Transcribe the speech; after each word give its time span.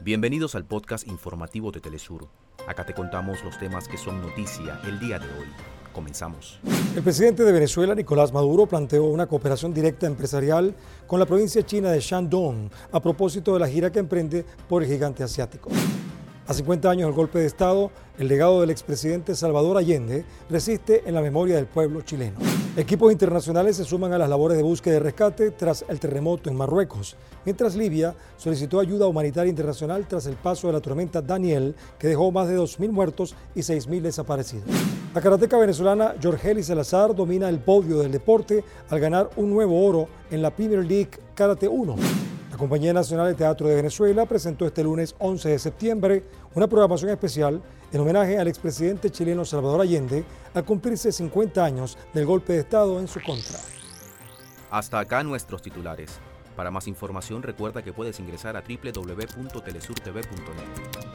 Bienvenidos 0.00 0.54
al 0.54 0.64
podcast 0.64 1.08
informativo 1.08 1.72
de 1.72 1.80
Telesur. 1.80 2.28
Acá 2.68 2.86
te 2.86 2.94
contamos 2.94 3.42
los 3.42 3.58
temas 3.58 3.88
que 3.88 3.98
son 3.98 4.22
noticia 4.22 4.80
el 4.86 5.00
día 5.00 5.18
de 5.18 5.26
hoy. 5.26 5.46
Comenzamos. 5.92 6.60
El 6.94 7.02
presidente 7.02 7.42
de 7.42 7.50
Venezuela, 7.50 7.96
Nicolás 7.96 8.32
Maduro, 8.32 8.66
planteó 8.66 9.04
una 9.06 9.26
cooperación 9.26 9.74
directa 9.74 10.06
empresarial 10.06 10.72
con 11.08 11.18
la 11.18 11.26
provincia 11.26 11.66
china 11.66 11.90
de 11.90 11.98
Shandong 11.98 12.70
a 12.92 13.00
propósito 13.00 13.54
de 13.54 13.58
la 13.58 13.68
gira 13.68 13.90
que 13.90 13.98
emprende 13.98 14.44
por 14.68 14.84
el 14.84 14.88
gigante 14.88 15.24
asiático. 15.24 15.68
A 16.46 16.54
50 16.54 16.88
años 16.88 17.08
del 17.08 17.16
golpe 17.16 17.40
de 17.40 17.46
Estado, 17.46 17.90
el 18.18 18.28
legado 18.28 18.60
del 18.60 18.70
expresidente 18.70 19.34
Salvador 19.34 19.76
Allende 19.76 20.24
resiste 20.48 21.02
en 21.06 21.14
la 21.14 21.22
memoria 21.22 21.56
del 21.56 21.66
pueblo 21.66 22.02
chileno. 22.02 22.38
Equipos 22.78 23.10
internacionales 23.10 23.76
se 23.76 23.84
suman 23.84 24.12
a 24.12 24.18
las 24.18 24.30
labores 24.30 24.56
de 24.56 24.62
búsqueda 24.62 24.94
y 24.94 24.98
rescate 25.00 25.50
tras 25.50 25.84
el 25.88 25.98
terremoto 25.98 26.48
en 26.48 26.54
Marruecos, 26.54 27.16
mientras 27.44 27.74
Libia 27.74 28.14
solicitó 28.36 28.78
ayuda 28.78 29.08
humanitaria 29.08 29.50
internacional 29.50 30.06
tras 30.06 30.26
el 30.26 30.36
paso 30.36 30.68
de 30.68 30.74
la 30.74 30.80
tormenta 30.80 31.20
Daniel, 31.20 31.74
que 31.98 32.06
dejó 32.06 32.30
más 32.30 32.46
de 32.46 32.56
2.000 32.56 32.90
muertos 32.92 33.34
y 33.56 33.62
6.000 33.62 34.02
desaparecidos. 34.02 34.68
La 35.12 35.20
karateca 35.20 35.58
venezolana 35.58 36.14
Jorgeli 36.22 36.62
Salazar 36.62 37.16
domina 37.16 37.48
el 37.48 37.58
podio 37.58 37.98
del 37.98 38.12
deporte 38.12 38.62
al 38.90 39.00
ganar 39.00 39.28
un 39.34 39.50
nuevo 39.50 39.84
oro 39.84 40.06
en 40.30 40.40
la 40.40 40.54
Premier 40.54 40.84
League 40.84 41.10
Karate 41.34 41.66
1. 41.66 42.27
La 42.58 42.62
Compañía 42.62 42.92
Nacional 42.92 43.28
de 43.28 43.36
Teatro 43.36 43.68
de 43.68 43.76
Venezuela 43.76 44.26
presentó 44.26 44.66
este 44.66 44.82
lunes 44.82 45.14
11 45.20 45.50
de 45.50 45.60
septiembre 45.60 46.24
una 46.56 46.66
programación 46.66 47.12
especial 47.12 47.62
en 47.92 48.00
homenaje 48.00 48.36
al 48.36 48.48
expresidente 48.48 49.10
chileno 49.10 49.44
Salvador 49.44 49.82
Allende 49.82 50.24
al 50.54 50.64
cumplirse 50.64 51.12
50 51.12 51.64
años 51.64 51.96
del 52.12 52.26
golpe 52.26 52.54
de 52.54 52.58
Estado 52.58 52.98
en 52.98 53.06
su 53.06 53.22
contra. 53.22 53.60
Hasta 54.72 54.98
acá 54.98 55.22
nuestros 55.22 55.62
titulares. 55.62 56.18
Para 56.56 56.72
más 56.72 56.88
información 56.88 57.44
recuerda 57.44 57.84
que 57.84 57.92
puedes 57.92 58.18
ingresar 58.18 58.56
a 58.56 58.62
www.telesurtv.net. 58.62 61.07